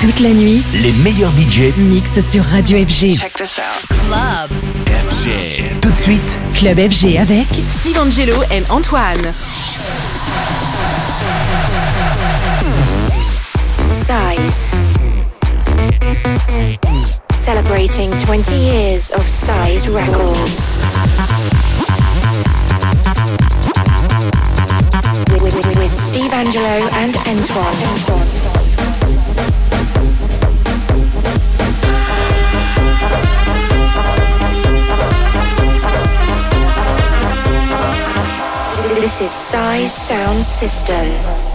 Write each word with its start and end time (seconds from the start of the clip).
Toute 0.00 0.20
la 0.20 0.30
nuit, 0.30 0.62
les 0.80 0.92
meilleurs 0.92 1.30
budgets 1.32 1.74
mixent 1.76 2.26
sur 2.26 2.42
Radio 2.42 2.78
FG. 2.78 3.18
Check 3.18 3.34
this 3.34 3.58
out. 3.58 3.86
Club 3.88 4.50
FG. 4.86 5.78
Tout 5.82 5.90
de 5.90 5.96
suite, 5.96 6.40
Club 6.54 6.78
FG 6.78 7.18
avec 7.18 7.46
Steve 7.80 7.98
Angelo 7.98 8.42
et 8.50 8.62
Antoine. 8.70 9.34
Size. 13.90 14.72
Celebrating 17.34 18.10
20 18.24 18.54
years 18.54 19.10
of 19.10 19.28
Size 19.28 19.90
Records. 19.90 20.78
With, 25.30 25.42
with, 25.42 25.76
with 25.76 25.92
Steve 25.92 26.32
Angelo 26.32 26.88
and 26.94 27.14
Antoine. 27.28 28.39
This 39.10 39.22
is 39.22 39.32
Size 39.32 39.92
Sound 39.92 40.44
System. 40.44 41.49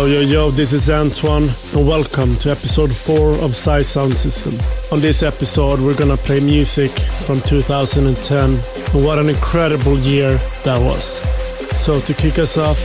Yo, 0.00 0.06
yo, 0.06 0.20
yo, 0.20 0.50
this 0.50 0.72
is 0.72 0.88
Antoine, 0.88 1.50
and 1.74 1.86
welcome 1.86 2.34
to 2.36 2.50
episode 2.50 2.90
4 2.90 3.34
of 3.44 3.54
Size 3.54 3.86
Sound 3.86 4.16
System. 4.16 4.54
On 4.90 4.98
this 4.98 5.22
episode, 5.22 5.78
we're 5.78 5.94
gonna 5.94 6.16
play 6.16 6.40
music 6.40 6.90
from 6.90 7.38
2010, 7.42 8.50
and 8.94 9.04
what 9.04 9.18
an 9.18 9.28
incredible 9.28 9.98
year 9.98 10.38
that 10.64 10.80
was. 10.80 11.20
So, 11.78 12.00
to 12.00 12.14
kick 12.14 12.38
us 12.38 12.56
off, 12.56 12.80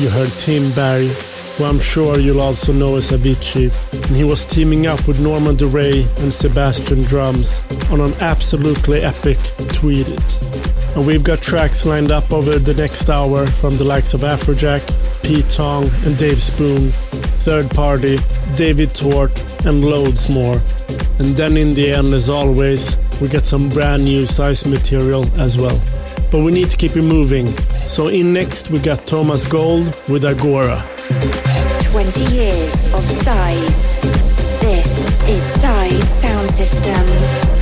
you 0.00 0.08
heard 0.08 0.28
Tim 0.38 0.72
Berg, 0.72 1.08
who 1.56 1.66
I'm 1.66 1.78
sure 1.78 2.18
you'll 2.18 2.40
also 2.40 2.72
know 2.72 2.96
as 2.96 3.12
Avicii, 3.12 3.70
and 4.08 4.16
he 4.16 4.24
was 4.24 4.44
teaming 4.44 4.88
up 4.88 5.06
with 5.06 5.20
Norman 5.20 5.54
Doray 5.54 6.04
and 6.18 6.34
Sebastien 6.34 7.04
Drums 7.04 7.62
on 7.92 8.00
an 8.00 8.12
absolutely 8.14 9.02
epic 9.02 9.38
Tweet 9.72 10.08
It. 10.08 10.42
And 10.96 11.06
we've 11.06 11.22
got 11.22 11.40
tracks 11.40 11.86
lined 11.86 12.10
up 12.10 12.32
over 12.32 12.58
the 12.58 12.74
next 12.74 13.08
hour 13.08 13.46
from 13.46 13.76
the 13.76 13.84
likes 13.84 14.14
of 14.14 14.22
Afrojack, 14.22 14.82
Pete 15.26 15.48
Tong 15.48 15.90
and 16.04 16.16
Dave 16.16 16.40
Spoon, 16.40 16.92
Third 17.42 17.68
Party, 17.70 18.16
David 18.54 18.94
Tort, 18.94 19.32
and 19.64 19.84
loads 19.84 20.28
more. 20.28 20.60
And 21.18 21.34
then 21.34 21.56
in 21.56 21.74
the 21.74 21.90
end, 21.90 22.14
as 22.14 22.30
always, 22.30 22.96
we 23.20 23.26
get 23.26 23.44
some 23.44 23.68
brand 23.68 24.04
new 24.04 24.24
size 24.24 24.64
material 24.64 25.26
as 25.40 25.58
well. 25.58 25.80
But 26.30 26.44
we 26.44 26.52
need 26.52 26.70
to 26.70 26.76
keep 26.76 26.94
it 26.96 27.02
moving. 27.02 27.48
So 27.88 28.06
in 28.06 28.32
next, 28.32 28.70
we 28.70 28.78
got 28.78 29.04
Thomas 29.08 29.44
Gold 29.44 29.86
with 30.08 30.24
Agora. 30.24 30.84
20 31.90 32.20
years 32.32 32.94
of 32.94 33.02
size. 33.02 34.00
This 34.60 35.28
is 35.28 35.42
Size 35.60 36.08
Sound 36.08 36.50
System. 36.50 37.55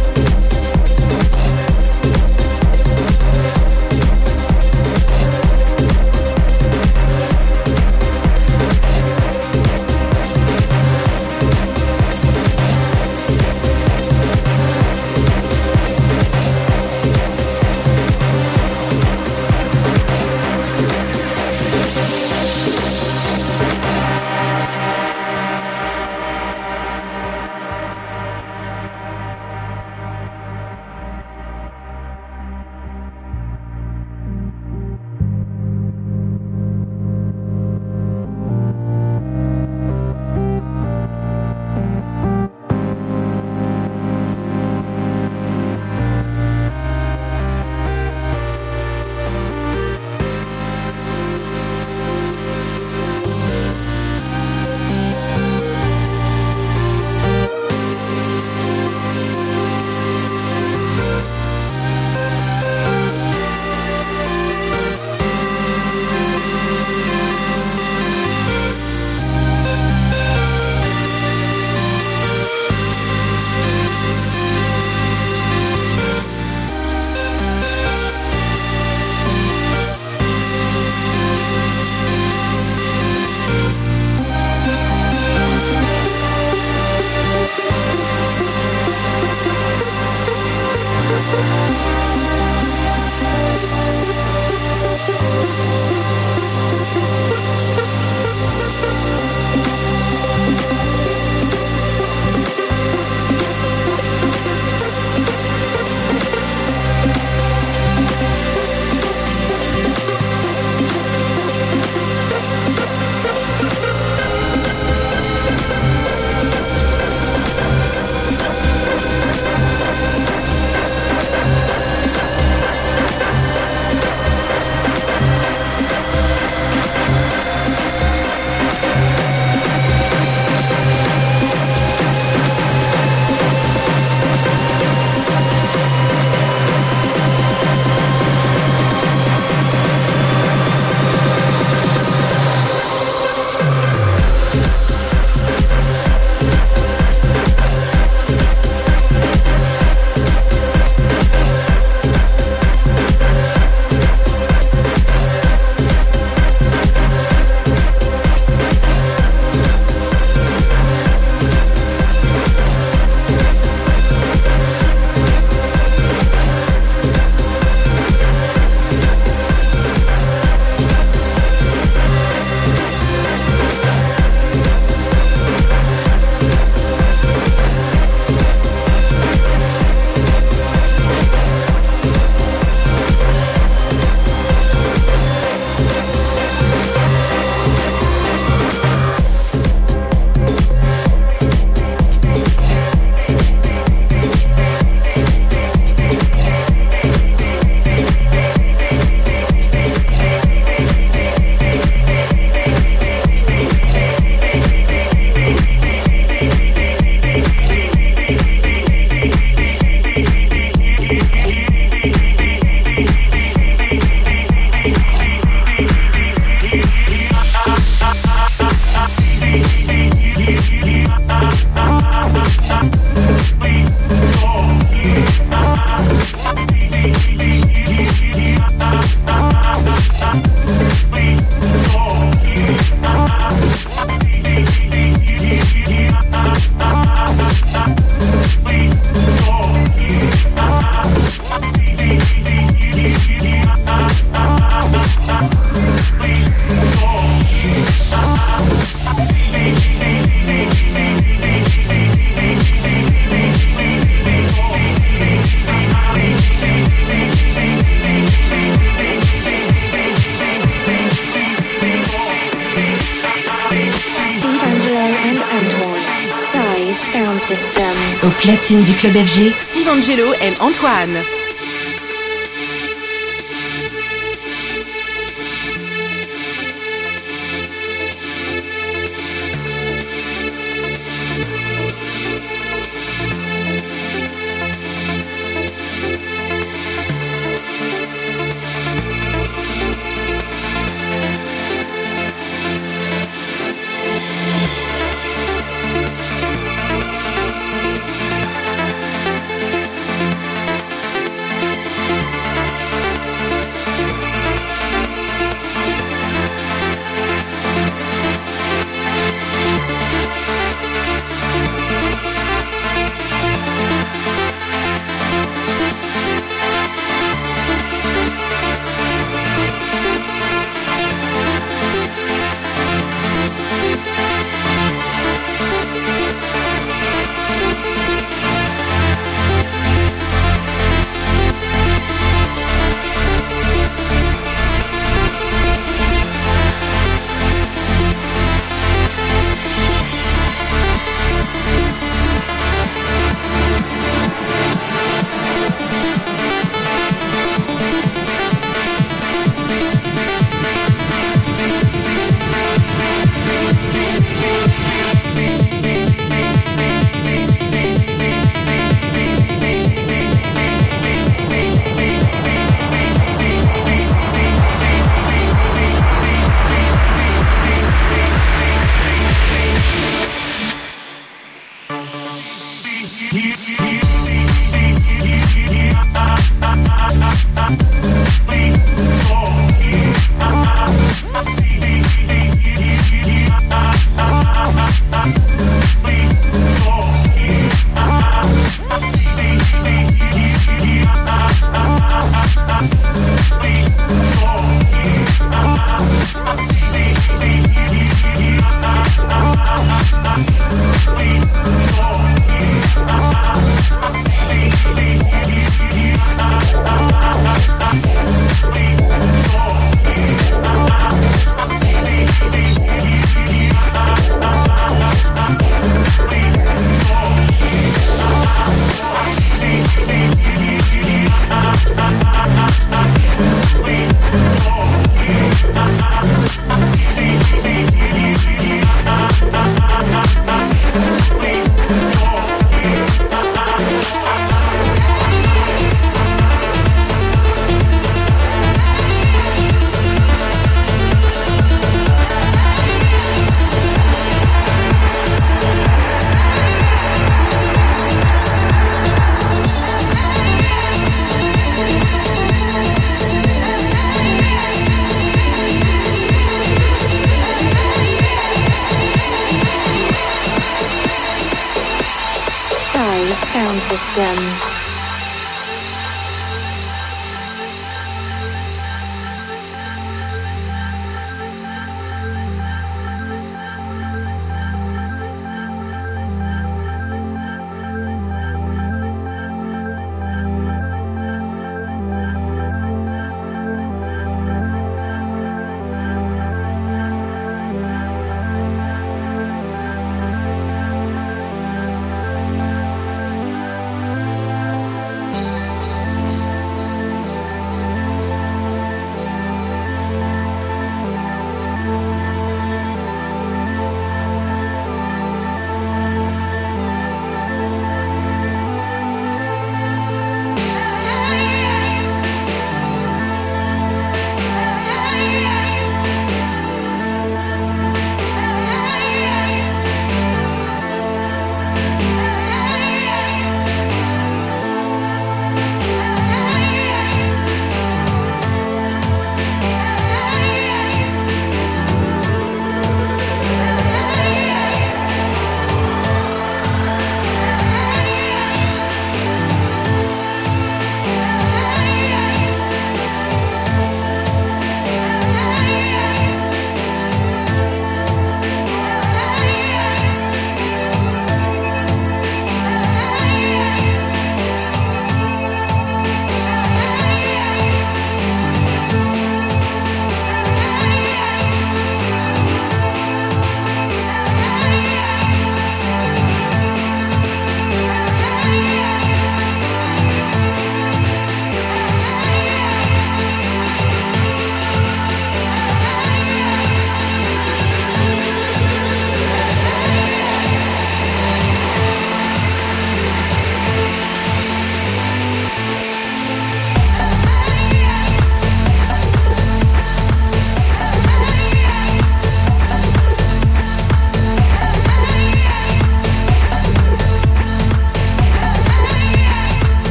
Du 268.70 268.94
club 268.94 269.12
FG. 269.12 269.52
Steve 269.58 269.88
Angelo 269.88 270.32
et 270.40 270.58
Antoine. 270.58 271.43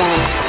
With 0.00 0.39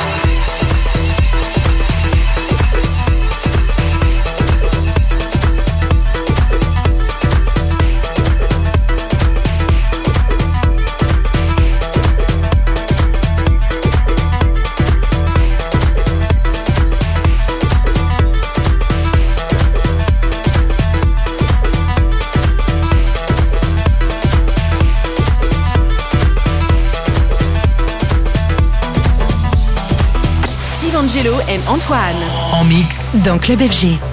dans 33.14 33.38
Club 33.38 33.60
FG. 33.60 34.11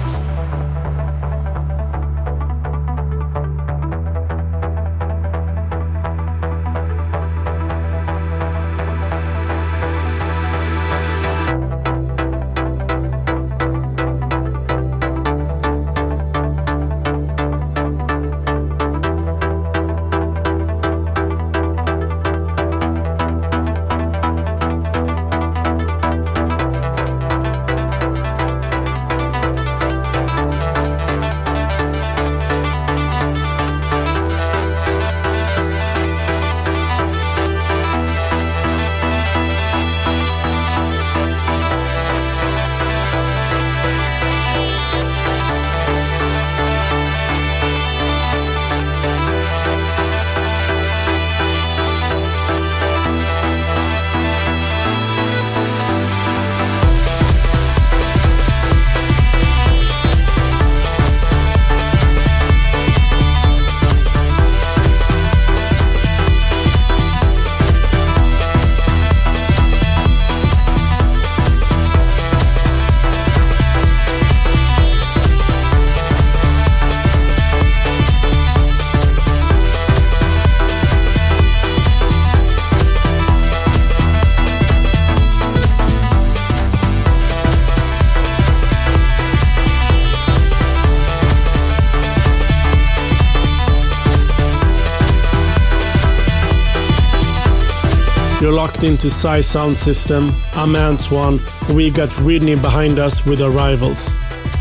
Locked 98.59 98.83
into 98.83 99.09
Size 99.09 99.47
Sound 99.47 99.79
System. 99.79 100.31
I'm 100.53 100.75
Antoine. 100.75 101.39
We 101.73 101.89
got 101.89 102.09
Whitney 102.19 102.57
behind 102.57 102.99
us 102.99 103.25
with 103.25 103.39
Arrivals. 103.41 104.17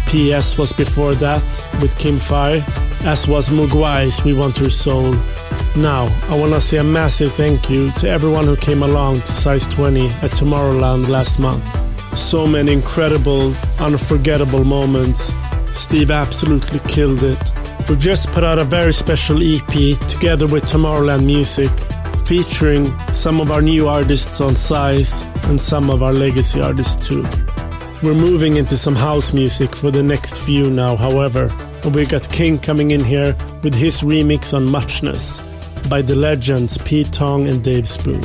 PS 0.06 0.56
was 0.56 0.72
before 0.72 1.16
that 1.16 1.42
with 1.82 1.98
Kim 1.98 2.16
Fai, 2.16 2.62
as 3.04 3.26
was 3.26 3.50
Mugwai's 3.50 4.22
We 4.22 4.34
Want 4.34 4.60
Your 4.60 4.70
Soul. 4.70 5.16
Now, 5.76 6.06
I 6.30 6.38
want 6.38 6.52
to 6.52 6.60
say 6.60 6.76
a 6.76 6.84
massive 6.84 7.32
thank 7.32 7.68
you 7.68 7.90
to 7.98 8.08
everyone 8.08 8.44
who 8.44 8.54
came 8.54 8.84
along 8.84 9.16
to 9.16 9.32
Size 9.32 9.66
20 9.66 10.06
at 10.06 10.30
Tomorrowland 10.30 11.08
last 11.08 11.40
month. 11.40 11.64
So 12.16 12.46
many 12.46 12.72
incredible, 12.72 13.52
unforgettable 13.80 14.62
moments. 14.62 15.32
Steve 15.72 16.12
absolutely 16.12 16.78
killed 16.86 17.24
it. 17.24 17.52
We 17.88 17.96
just 17.96 18.30
put 18.30 18.44
out 18.44 18.60
a 18.60 18.64
very 18.64 18.92
special 18.92 19.38
EP 19.42 19.98
together 20.06 20.46
with 20.46 20.66
Tomorrowland 20.66 21.26
Music 21.26 21.72
featuring 22.28 22.86
some 23.14 23.40
of 23.40 23.50
our 23.50 23.62
new 23.62 23.88
artists 23.88 24.42
on 24.42 24.54
Size 24.54 25.22
and 25.44 25.58
some 25.58 25.88
of 25.88 26.02
our 26.02 26.12
legacy 26.12 26.60
artists 26.60 27.08
too. 27.08 27.22
We're 28.02 28.14
moving 28.14 28.58
into 28.58 28.76
some 28.76 28.94
house 28.94 29.32
music 29.32 29.74
for 29.74 29.90
the 29.90 30.02
next 30.02 30.38
few 30.44 30.68
now, 30.68 30.94
however, 30.94 31.50
and 31.82 31.94
we 31.94 32.04
got 32.04 32.30
King 32.30 32.58
coming 32.58 32.90
in 32.90 33.02
here 33.02 33.34
with 33.62 33.74
his 33.74 34.02
remix 34.02 34.52
on 34.52 34.70
Muchness 34.70 35.40
by 35.88 36.02
the 36.02 36.14
legends 36.14 36.76
Pete 36.76 37.10
Tong 37.10 37.48
and 37.48 37.64
Dave 37.64 37.88
Spoon. 37.88 38.22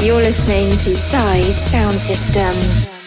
You're 0.00 0.22
listening 0.22 0.70
to 0.78 0.96
Size 0.96 1.70
Sound 1.70 1.98
System. 1.98 2.99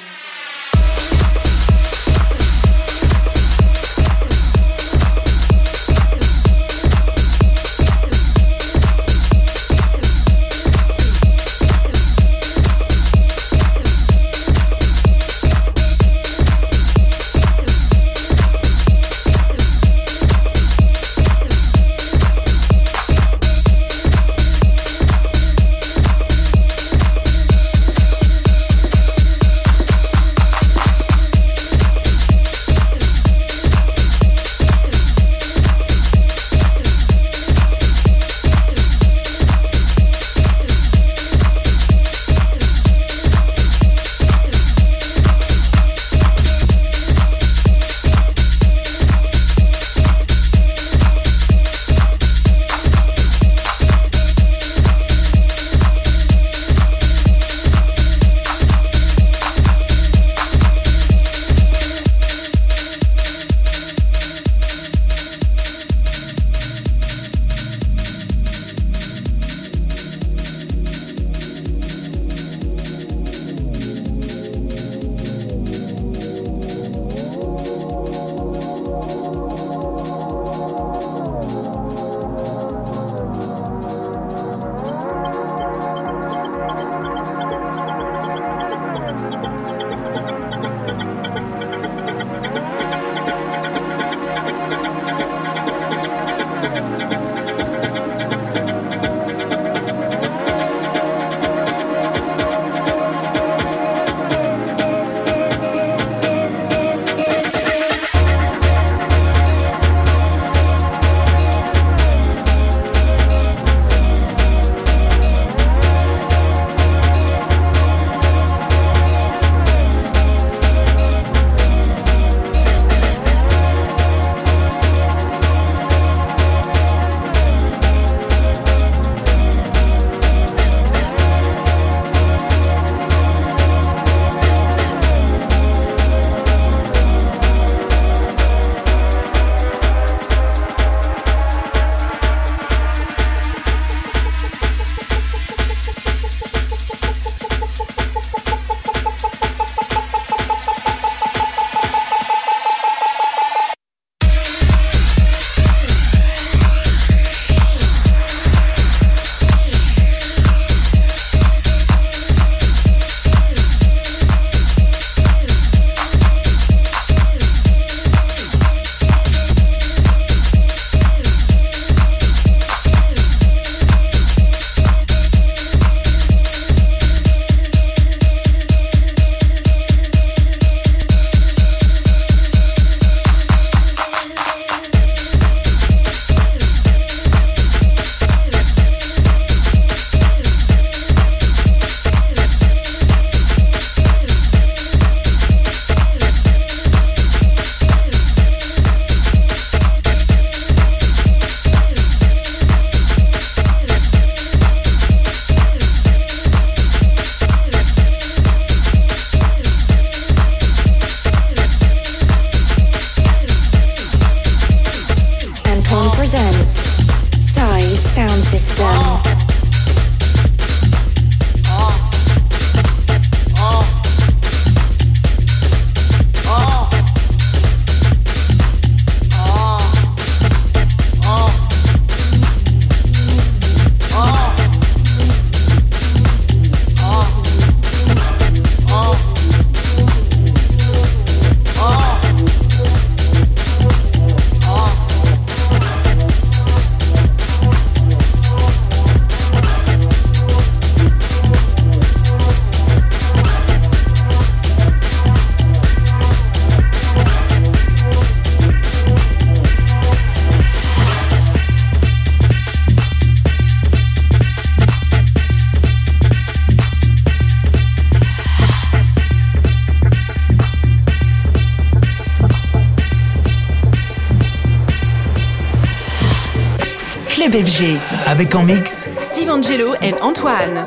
FG. 277.65 277.97
Avec 278.27 278.55
en 278.55 278.63
mix 278.63 279.07
Steve 279.19 279.49
Angelo 279.49 279.93
et 280.01 280.13
Antoine. 280.21 280.85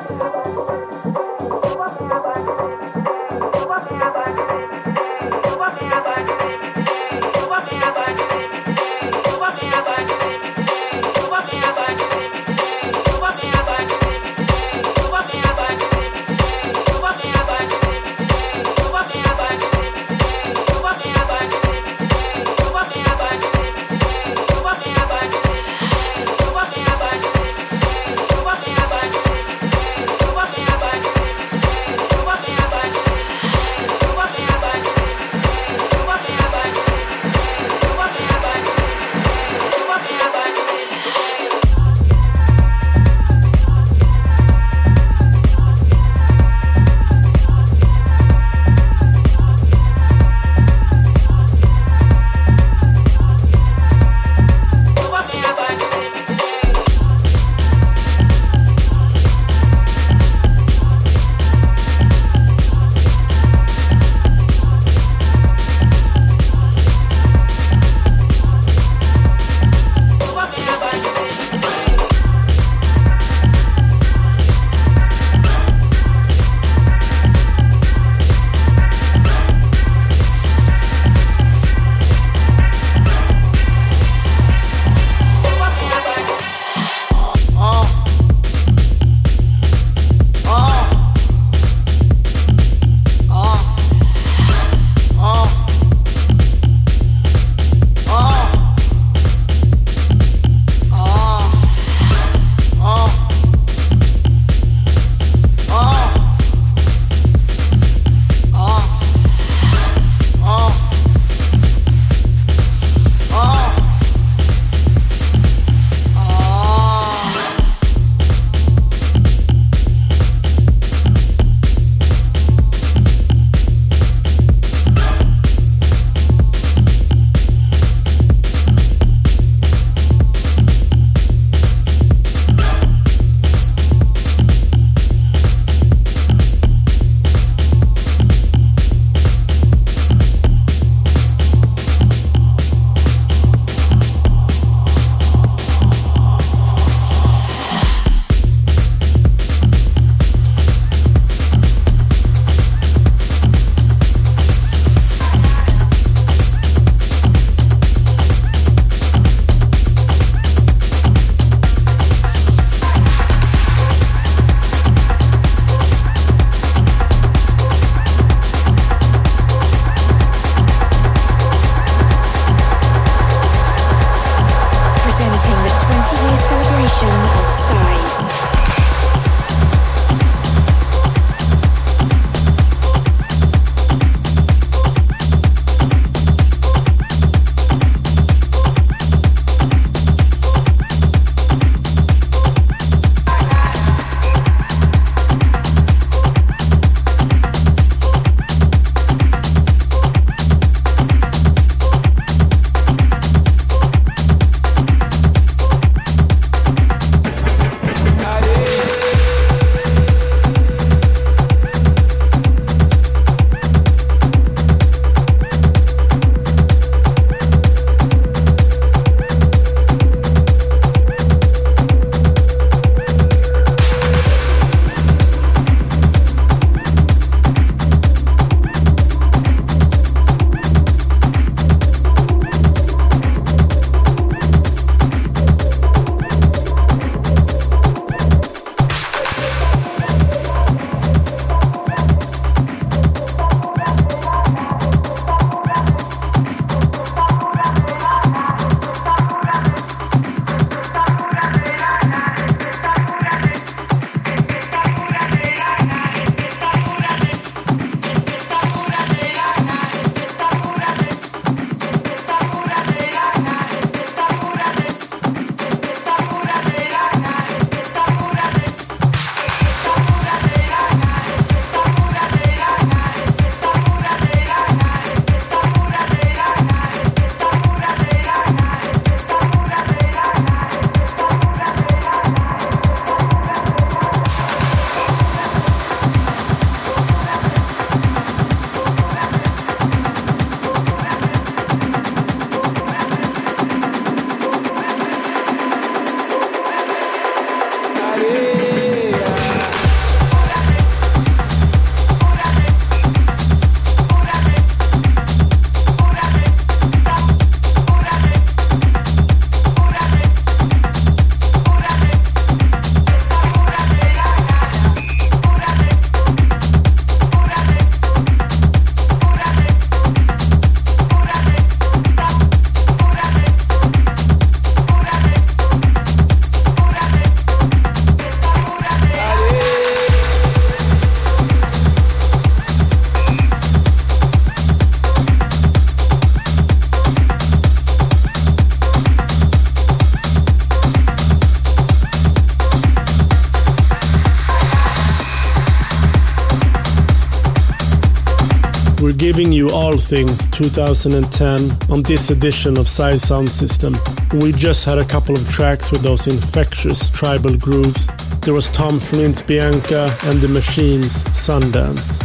Things 350.07 350.47
2010 350.49 351.91
on 351.91 352.03
this 352.05 352.31
edition 352.31 352.77
of 352.77 352.87
Size 352.87 353.27
Sound 353.27 353.51
System. 353.51 353.93
We 354.35 354.53
just 354.53 354.85
had 354.85 354.99
a 354.99 355.05
couple 355.05 355.35
of 355.35 355.51
tracks 355.51 355.91
with 355.91 356.03
those 356.03 356.29
infectious 356.29 357.11
tribal 357.11 357.57
grooves. 357.57 358.07
There 358.43 358.55
was 358.55 358.69
Tom 358.69 359.01
Flint's 359.01 359.43
Bianca 359.43 360.17
and 360.23 360.41
The 360.41 360.47
Machines 360.47 361.25
Sundance. 361.25 362.23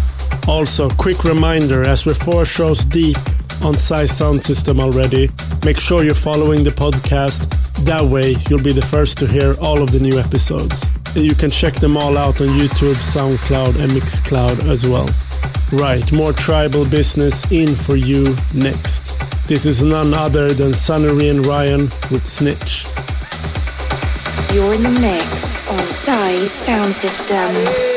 Also, 0.48 0.92
quick 0.92 1.24
reminder 1.24 1.84
as 1.84 2.06
we're 2.06 2.14
four 2.14 2.46
shows 2.46 2.86
deep 2.86 3.18
on 3.64 3.76
Size 3.76 4.16
Sound 4.16 4.44
System 4.44 4.80
already, 4.80 5.30
make 5.66 5.80
sure 5.80 6.04
you're 6.04 6.14
following 6.14 6.64
the 6.64 6.70
podcast. 6.70 7.50
That 7.86 8.04
way, 8.04 8.36
you'll 8.48 8.64
be 8.64 8.74
the 8.74 8.86
first 8.86 9.18
to 9.20 9.28
hear 9.28 9.56
all 9.60 9.82
of 9.82 9.92
the 9.92 10.00
new 10.00 10.20
episodes. 10.20 10.92
And 11.16 11.24
you 11.24 11.34
can 11.34 11.50
check 11.50 11.74
them 11.74 11.98
all 11.98 12.16
out 12.16 12.42
on 12.42 12.48
YouTube, 12.50 12.96
SoundCloud, 12.96 13.82
and 13.82 13.92
Mixcloud 13.92 14.70
as 14.70 14.86
well. 14.86 15.10
Right, 15.72 16.12
more 16.12 16.34
tribal 16.34 16.84
business 16.84 17.50
in 17.50 17.76
for 17.78 17.96
you 17.96 18.36
next. 18.54 19.18
This 19.48 19.66
is 19.66 19.86
none 19.86 20.14
other 20.14 20.54
than 20.54 20.74
Sunnery 20.74 21.30
and 21.30 21.46
Ryan 21.46 21.84
with 22.12 22.26
Snitch. 22.26 22.88
You're 24.54 24.74
in 24.76 24.84
the 24.84 25.00
mix 25.00 25.70
on 25.72 25.84
Size 25.86 26.52
Sound 26.52 26.94
System. 26.94 27.91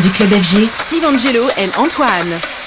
Du 0.00 0.10
club 0.10 0.30
FG, 0.30 0.68
Steve 0.86 1.04
Angelo 1.04 1.48
et 1.56 1.68
Antoine. 1.76 2.57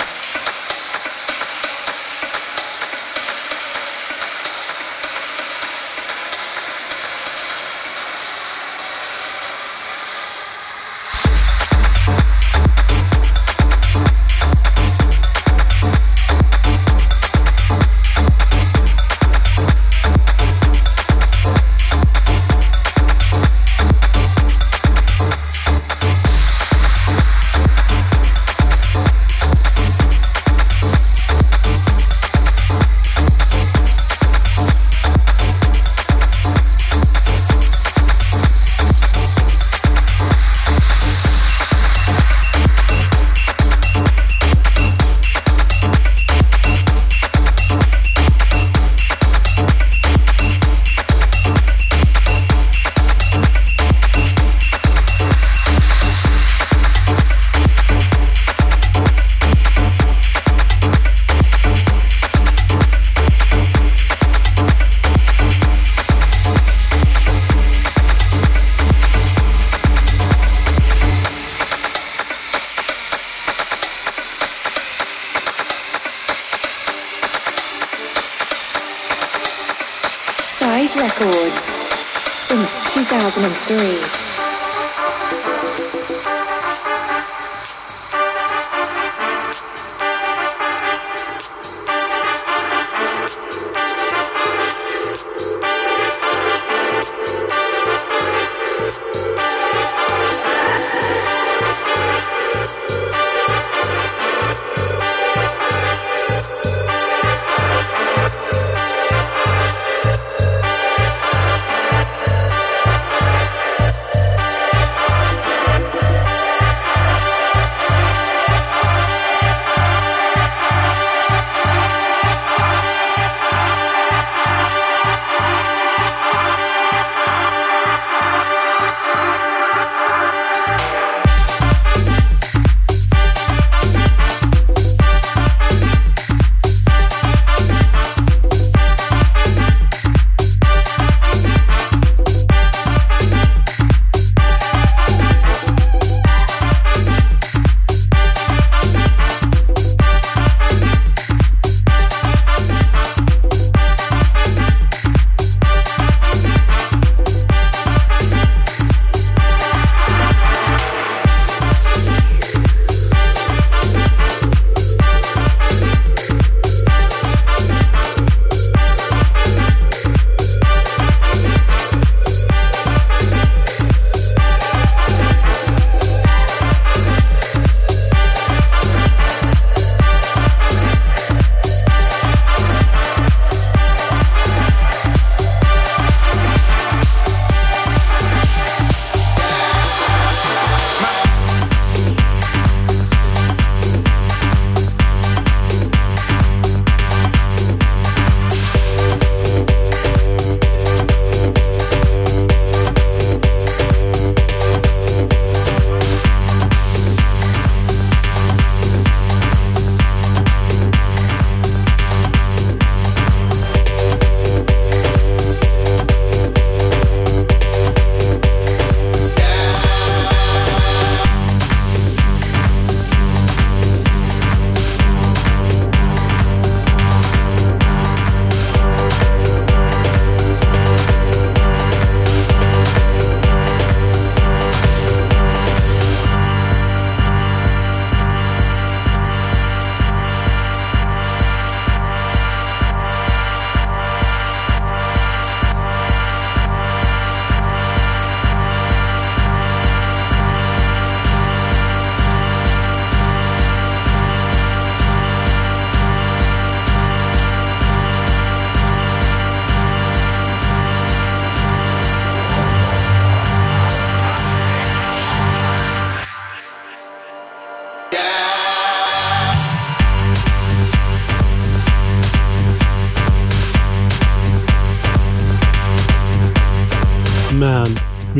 three. 83.53 84.30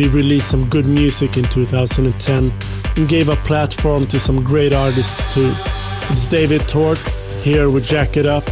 We 0.01 0.07
released 0.07 0.49
some 0.49 0.67
good 0.67 0.87
music 0.87 1.37
in 1.37 1.43
2010 1.43 2.51
and 2.95 3.07
gave 3.07 3.29
a 3.29 3.35
platform 3.35 4.03
to 4.03 4.19
some 4.19 4.43
great 4.43 4.73
artists 4.73 5.31
too. 5.31 5.53
It's 6.09 6.25
David 6.25 6.67
Tort 6.67 6.97
here 7.43 7.69
with 7.69 7.85
Jack 7.85 8.17
It 8.17 8.25
Up, 8.25 8.43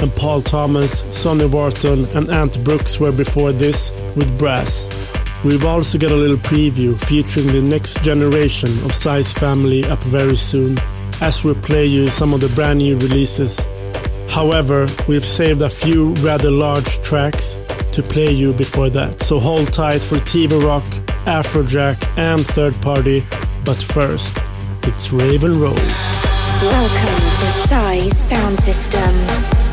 and 0.00 0.10
Paul 0.16 0.40
Thomas, 0.40 1.04
Sonny 1.16 1.46
Wharton, 1.46 2.06
and 2.16 2.28
Ant 2.28 2.62
Brooks 2.64 2.98
were 2.98 3.12
before 3.12 3.52
this 3.52 3.92
with 4.16 4.36
Brass. 4.36 4.88
We've 5.44 5.64
also 5.64 5.96
got 5.96 6.10
a 6.10 6.16
little 6.16 6.38
preview 6.38 6.98
featuring 6.98 7.52
the 7.52 7.62
next 7.62 8.02
generation 8.02 8.70
of 8.84 8.92
Size 8.92 9.32
Family 9.32 9.84
up 9.84 10.02
very 10.02 10.36
soon, 10.36 10.76
as 11.20 11.44
we 11.44 11.54
play 11.54 11.86
you 11.86 12.10
some 12.10 12.34
of 12.34 12.40
the 12.40 12.48
brand 12.48 12.80
new 12.80 12.98
releases. 12.98 13.68
However, 14.28 14.88
we've 15.06 15.24
saved 15.24 15.62
a 15.62 15.70
few 15.70 16.14
rather 16.14 16.50
large 16.50 17.00
tracks 17.02 17.56
to 17.96 18.02
play 18.02 18.30
you 18.30 18.52
before 18.52 18.90
that, 18.90 19.22
so 19.22 19.40
hold 19.40 19.72
tight 19.72 20.02
for 20.02 20.16
TV 20.16 20.62
Rock, 20.62 20.84
Afrojack, 21.24 21.96
and 22.18 22.46
Third 22.46 22.74
Party. 22.82 23.24
But 23.64 23.82
first, 23.82 24.42
it's 24.82 25.12
Raven 25.12 25.58
Roll. 25.58 25.72
Welcome 25.72 27.24
to 27.40 27.46
Size 27.66 28.18
Sound 28.18 28.58
System. 28.58 29.65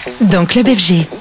Mix 0.00 0.22
dans 0.22 0.46
Club 0.46 0.66
FG. 0.66 1.19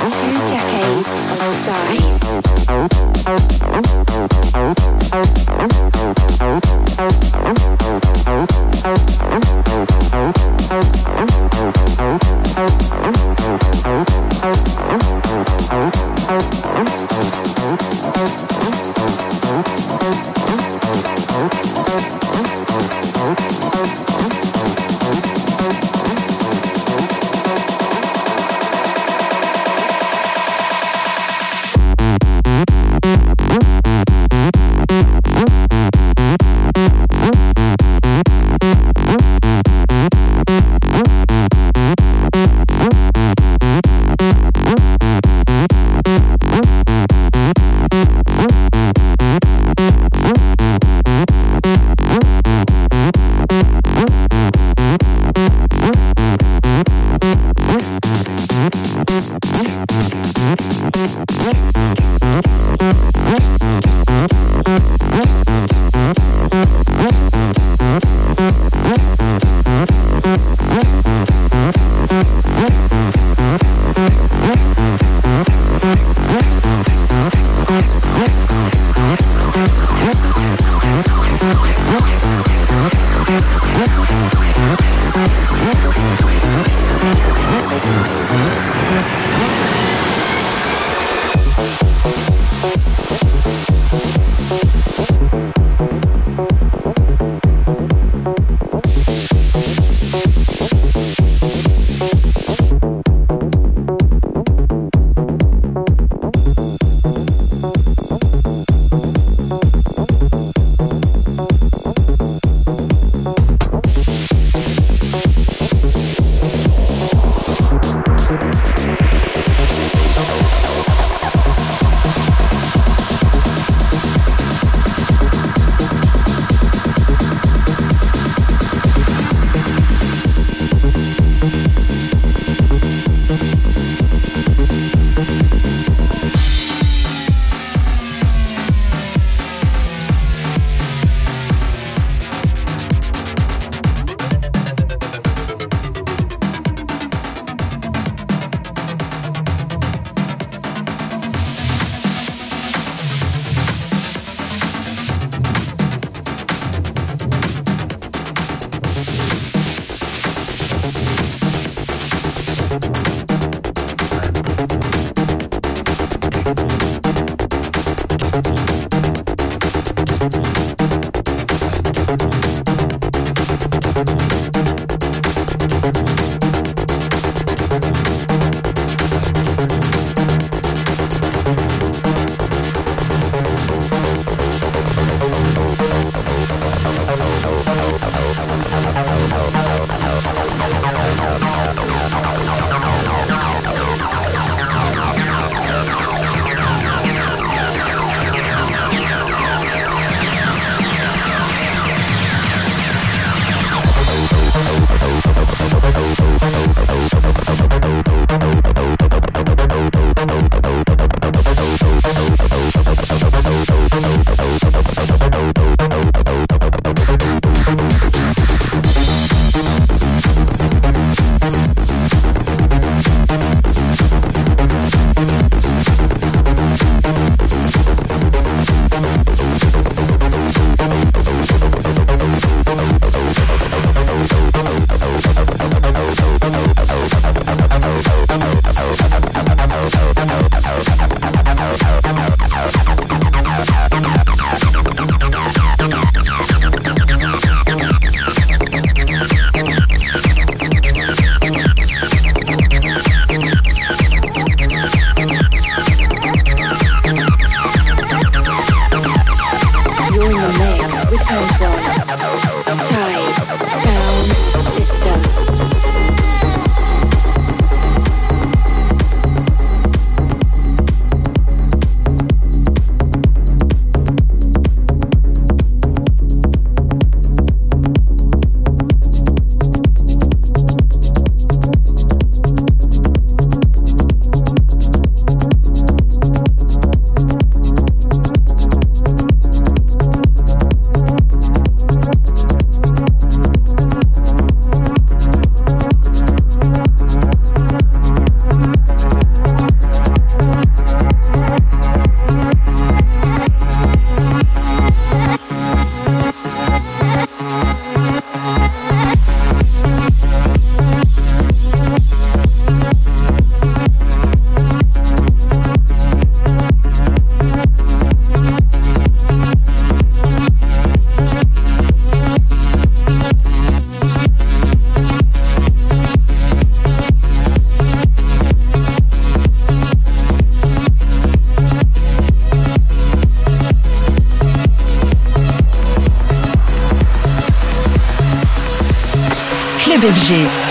Two 0.00 0.32
decades 0.48 1.12
of 1.30 1.40
size. 1.60 2.20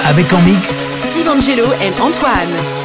Avec 0.07 0.33
en 0.33 0.41
mix 0.41 0.83
Steve 0.97 1.29
Angelo 1.29 1.65
et 1.83 2.01
Antoine. 2.01 2.78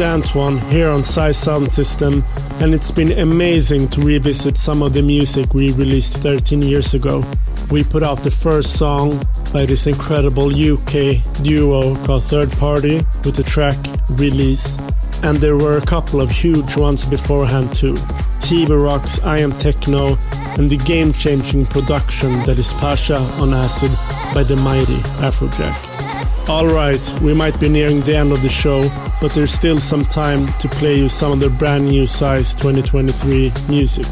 Antoine 0.00 0.58
here 0.70 0.88
on 0.88 1.02
Size 1.02 1.36
Sound 1.36 1.70
System, 1.70 2.24
and 2.60 2.74
it's 2.74 2.90
been 2.90 3.18
amazing 3.18 3.88
to 3.88 4.00
revisit 4.00 4.56
some 4.56 4.82
of 4.82 4.94
the 4.94 5.02
music 5.02 5.54
we 5.54 5.72
released 5.72 6.18
13 6.18 6.62
years 6.62 6.94
ago. 6.94 7.24
We 7.70 7.84
put 7.84 8.02
out 8.02 8.22
the 8.22 8.30
first 8.30 8.78
song 8.78 9.22
by 9.52 9.66
this 9.66 9.86
incredible 9.86 10.48
UK 10.48 11.22
duo 11.42 11.94
called 12.04 12.22
Third 12.24 12.50
Party 12.52 12.96
with 13.24 13.36
the 13.36 13.42
track 13.42 13.78
Release, 14.10 14.78
and 15.22 15.38
there 15.38 15.56
were 15.56 15.78
a 15.78 15.86
couple 15.86 16.20
of 16.20 16.30
huge 16.30 16.76
ones 16.76 17.04
beforehand 17.04 17.74
too. 17.74 17.94
TV 18.40 18.70
Rocks 18.70 19.20
I 19.22 19.38
Am 19.38 19.52
Techno 19.52 20.18
and 20.58 20.68
the 20.68 20.78
game 20.78 21.12
changing 21.12 21.66
production 21.66 22.32
that 22.44 22.58
is 22.58 22.72
Pacha 22.74 23.18
on 23.40 23.54
Acid 23.54 23.92
by 24.34 24.42
the 24.42 24.56
mighty 24.56 24.98
Afrojack. 25.20 26.48
Alright, 26.48 27.14
we 27.22 27.34
might 27.34 27.58
be 27.60 27.68
nearing 27.68 28.00
the 28.00 28.16
end 28.16 28.32
of 28.32 28.42
the 28.42 28.48
show, 28.48 28.82
but 29.20 29.32
there's 29.32 29.52
still 29.52 29.78
some 29.78 30.04
time 30.04 30.46
to 30.58 30.68
play 30.68 30.96
you 30.96 31.08
some 31.08 31.32
of 31.32 31.40
the 31.40 31.50
brand 31.50 31.86
new 31.86 32.06
Size 32.06 32.54
2023 32.54 33.52
music. 33.68 34.06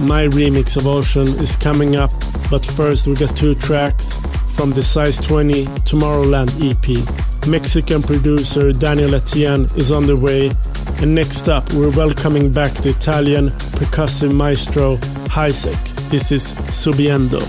My 0.00 0.26
remix 0.28 0.76
of 0.76 0.86
Ocean 0.86 1.26
is 1.42 1.56
coming 1.56 1.96
up, 1.96 2.10
but 2.50 2.64
first 2.64 3.06
we 3.06 3.14
got 3.14 3.36
two 3.36 3.54
tracks 3.54 4.20
from 4.54 4.70
the 4.70 4.82
Size 4.82 5.18
20 5.18 5.64
Tomorrowland 5.84 6.50
EP. 6.62 7.48
Mexican 7.48 8.02
producer 8.02 8.72
Daniel 8.72 9.14
Etienne 9.14 9.68
is 9.76 9.90
on 9.92 10.06
the 10.06 10.16
way, 10.16 10.50
and 11.02 11.14
next 11.14 11.48
up 11.48 11.70
we're 11.72 11.94
welcoming 11.96 12.52
back 12.52 12.72
the 12.72 12.90
Italian 12.90 13.48
percussive 13.78 14.34
maestro 14.34 14.96
Hisek. 15.28 16.08
This 16.10 16.30
is 16.30 16.54
Subiendo. 16.70 17.40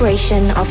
Celebration 0.00 0.50
of 0.52 0.66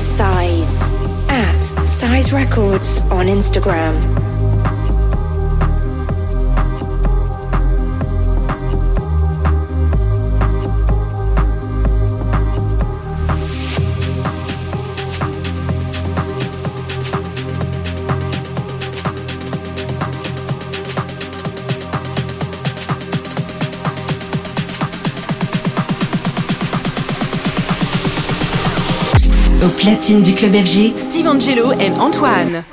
platine 29.80 30.22
du 30.22 30.36
club 30.36 30.52
FG, 30.52 30.92
Steve 30.98 31.28
Angelo 31.28 31.72
et 31.72 31.90
Antoine. 32.02 32.64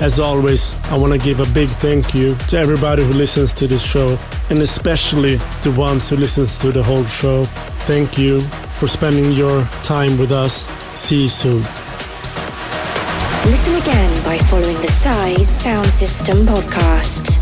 As 0.00 0.20
always, 0.20 0.80
I 0.90 0.96
want 0.96 1.12
to 1.12 1.18
give 1.18 1.40
a 1.40 1.52
big 1.52 1.68
thank 1.68 2.14
you 2.14 2.36
to 2.48 2.56
everybody 2.56 3.02
who 3.02 3.12
listens 3.12 3.52
to 3.54 3.66
this 3.66 3.84
show, 3.84 4.16
and 4.48 4.60
especially 4.60 5.36
the 5.62 5.74
ones 5.76 6.08
who 6.08 6.16
listens 6.16 6.56
to 6.60 6.70
the 6.70 6.82
whole 6.82 7.04
show. 7.04 7.42
Thank 7.84 8.16
you 8.16 8.40
for 8.78 8.86
spending 8.86 9.32
your 9.32 9.64
time 9.82 10.16
with 10.16 10.30
us. 10.30 10.68
See 10.94 11.22
you 11.22 11.28
soon. 11.28 11.62
Listen 13.44 13.74
again 13.82 14.24
by 14.24 14.38
following 14.38 14.80
the 14.82 14.88
Size 14.88 15.48
Sound 15.48 15.86
System 15.88 16.38
podcast. 16.46 17.37